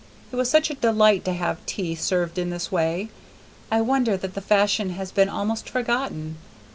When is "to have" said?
1.25-1.63